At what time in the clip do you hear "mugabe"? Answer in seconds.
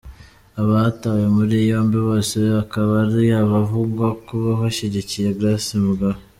5.87-6.19